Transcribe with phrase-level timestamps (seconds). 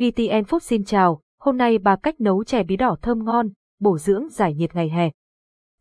[0.00, 3.48] VTN Food xin chào, hôm nay bà cách nấu chè bí đỏ thơm ngon,
[3.80, 5.10] bổ dưỡng giải nhiệt ngày hè.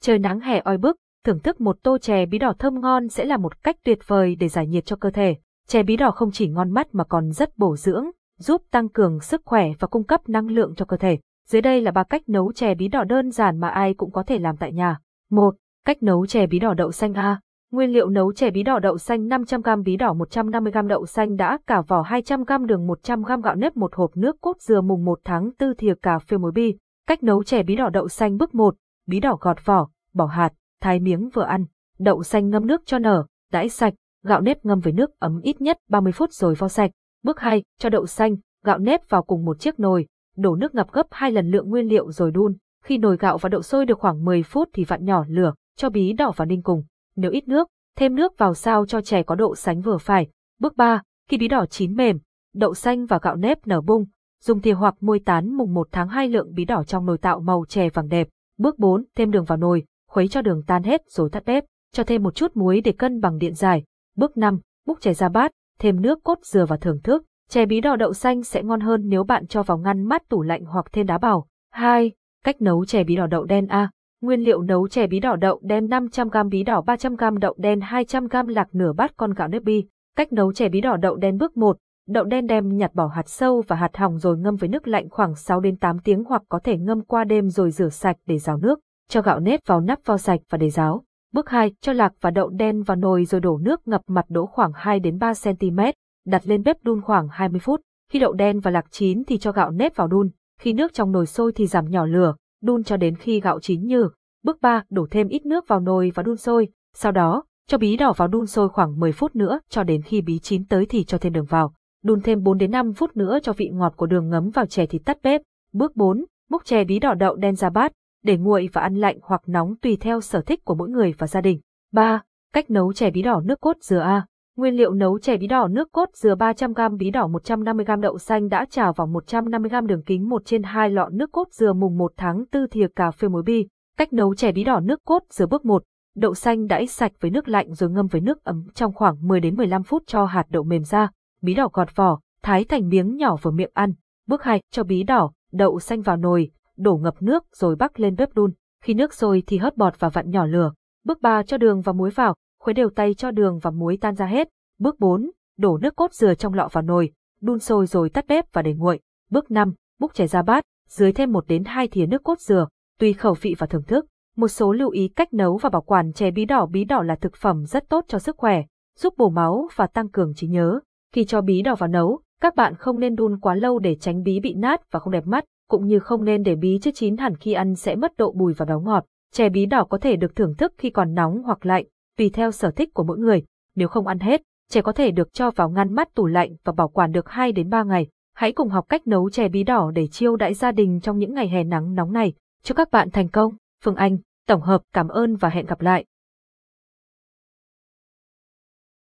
[0.01, 0.95] Trời nắng hè oi bức,
[1.25, 4.35] thưởng thức một tô chè bí đỏ thơm ngon sẽ là một cách tuyệt vời
[4.35, 5.35] để giải nhiệt cho cơ thể.
[5.67, 8.05] Chè bí đỏ không chỉ ngon mắt mà còn rất bổ dưỡng,
[8.37, 11.19] giúp tăng cường sức khỏe và cung cấp năng lượng cho cơ thể.
[11.47, 14.23] Dưới đây là ba cách nấu chè bí đỏ đơn giản mà ai cũng có
[14.23, 14.99] thể làm tại nhà.
[15.29, 15.55] 1.
[15.85, 17.39] Cách nấu chè bí đỏ đậu xanh A.
[17.71, 21.57] Nguyên liệu nấu chè bí đỏ đậu xanh 500g bí đỏ 150g đậu xanh đã
[21.67, 25.49] cả vỏ 200g đường 100g gạo nếp một hộp nước cốt dừa mùng 1 tháng
[25.59, 26.75] 4 thìa cà phê muối bi.
[27.07, 28.75] Cách nấu chè bí đỏ đậu xanh bước 1.
[29.07, 31.65] Bí đỏ gọt vỏ, bỏ hạt, thái miếng vừa ăn.
[31.99, 33.93] Đậu xanh ngâm nước cho nở, đãi sạch,
[34.23, 36.91] gạo nếp ngâm với nước ấm ít nhất 30 phút rồi vo sạch.
[37.23, 37.63] Bước 2.
[37.79, 40.05] Cho đậu xanh, gạo nếp vào cùng một chiếc nồi,
[40.37, 42.55] đổ nước ngập gấp hai lần lượng nguyên liệu rồi đun.
[42.83, 45.89] Khi nồi gạo và đậu sôi được khoảng 10 phút thì vặn nhỏ lửa, cho
[45.89, 46.83] bí đỏ vào ninh cùng.
[47.19, 50.27] Nếu ít nước, thêm nước vào sao cho chè có độ sánh vừa phải.
[50.59, 51.01] Bước 3.
[51.29, 52.19] Khi bí đỏ chín mềm,
[52.55, 54.05] đậu xanh và gạo nếp nở bung,
[54.43, 57.39] dùng thìa hoặc muôi tán mùng 1 tháng 2 lượng bí đỏ trong nồi tạo
[57.39, 58.27] màu chè vàng đẹp.
[58.57, 59.05] Bước 4.
[59.15, 62.35] Thêm đường vào nồi, khuấy cho đường tan hết rồi tắt bếp, cho thêm một
[62.35, 63.83] chút muối để cân bằng điện giải.
[64.15, 64.59] Bước 5.
[64.87, 67.25] Múc chè ra bát, thêm nước cốt dừa và thưởng thức.
[67.49, 70.41] Chè bí đỏ đậu xanh sẽ ngon hơn nếu bạn cho vào ngăn mát tủ
[70.41, 71.47] lạnh hoặc thêm đá bảo.
[71.71, 72.11] 2.
[72.43, 73.89] Cách nấu chè bí đỏ đậu đen A.
[74.21, 78.47] Nguyên liệu nấu chè bí đỏ đậu đen 500g bí đỏ 300g đậu đen 200g
[78.47, 79.85] lạc nửa bát con gạo nếp bi.
[80.15, 81.77] Cách nấu chè bí đỏ đậu đen bước 1.
[82.07, 85.09] Đậu đen đem nhặt bỏ hạt sâu và hạt hỏng rồi ngâm với nước lạnh
[85.09, 88.37] khoảng 6 đến 8 tiếng hoặc có thể ngâm qua đêm rồi rửa sạch để
[88.37, 88.79] ráo nước.
[89.09, 91.03] Cho gạo nếp vào nắp vo sạch và để ráo.
[91.33, 91.73] Bước 2.
[91.81, 94.99] Cho lạc và đậu đen vào nồi rồi đổ nước ngập mặt đỗ khoảng 2
[94.99, 95.79] đến 3 cm,
[96.25, 97.81] đặt lên bếp đun khoảng 20 phút.
[98.11, 100.29] Khi đậu đen và lạc chín thì cho gạo nếp vào đun.
[100.61, 103.87] Khi nước trong nồi sôi thì giảm nhỏ lửa, đun cho đến khi gạo chín
[103.87, 104.09] nhừ.
[104.43, 107.97] Bước 3, đổ thêm ít nước vào nồi và đun sôi, sau đó, cho bí
[107.97, 111.03] đỏ vào đun sôi khoảng 10 phút nữa cho đến khi bí chín tới thì
[111.03, 111.73] cho thêm đường vào.
[112.03, 114.85] Đun thêm 4 đến 5 phút nữa cho vị ngọt của đường ngấm vào chè
[114.85, 115.41] thì tắt bếp.
[115.73, 117.91] Bước 4, múc chè bí đỏ đậu đen ra bát,
[118.23, 121.27] để nguội và ăn lạnh hoặc nóng tùy theo sở thích của mỗi người và
[121.27, 121.59] gia đình.
[121.91, 122.21] 3.
[122.53, 124.25] Cách nấu chè bí đỏ nước cốt dừa A.
[124.59, 128.49] Nguyên liệu nấu chè bí đỏ nước cốt dừa 300g bí đỏ 150g đậu xanh
[128.49, 132.11] đã trào vào 150g đường kính 1 trên 2 lọ nước cốt dừa mùng 1
[132.17, 133.67] tháng 4 thìa cà phê muối bi.
[133.97, 135.83] Cách nấu chè bí đỏ nước cốt dừa bước 1.
[136.15, 139.39] Đậu xanh đãi sạch với nước lạnh rồi ngâm với nước ấm trong khoảng 10
[139.39, 141.09] đến 15 phút cho hạt đậu mềm ra.
[141.41, 143.93] Bí đỏ gọt vỏ, thái thành miếng nhỏ vừa miệng ăn.
[144.27, 144.61] Bước 2.
[144.71, 148.51] Cho bí đỏ, đậu xanh vào nồi, đổ ngập nước rồi bắc lên bếp đun.
[148.83, 150.71] Khi nước sôi thì hớt bọt và vặn nhỏ lửa.
[151.05, 151.43] Bước 3.
[151.43, 154.49] Cho đường và muối vào, khuấy đều tay cho đường và muối tan ra hết.
[154.79, 155.31] Bước 4.
[155.57, 157.11] Đổ nước cốt dừa trong lọ vào nồi,
[157.41, 158.99] đun sôi rồi tắt bếp và để nguội.
[159.31, 159.73] Bước 5.
[159.99, 162.67] Múc chè ra bát, dưới thêm 1 đến 2 thìa nước cốt dừa,
[162.99, 164.05] tùy khẩu vị và thưởng thức.
[164.35, 166.65] Một số lưu ý cách nấu và bảo quản chè bí đỏ.
[166.65, 168.63] Bí đỏ là thực phẩm rất tốt cho sức khỏe,
[168.97, 170.79] giúp bổ máu và tăng cường trí nhớ.
[171.13, 174.23] Khi cho bí đỏ vào nấu, các bạn không nên đun quá lâu để tránh
[174.23, 177.17] bí bị nát và không đẹp mắt, cũng như không nên để bí chưa chín
[177.17, 179.05] hẳn khi ăn sẽ mất độ bùi và béo ngọt.
[179.33, 181.85] Chè bí đỏ có thể được thưởng thức khi còn nóng hoặc lạnh,
[182.19, 183.43] tùy theo sở thích của mỗi người.
[183.75, 186.73] Nếu không ăn hết, chè có thể được cho vào ngăn mát tủ lạnh và
[186.73, 188.07] bảo quản được 2 đến 3 ngày.
[188.35, 191.33] Hãy cùng học cách nấu chè bí đỏ để chiêu đãi gia đình trong những
[191.33, 192.33] ngày hè nắng nóng này.
[192.63, 193.53] Chúc các bạn thành công.
[193.83, 196.05] Phương Anh, tổng hợp cảm ơn và hẹn gặp lại.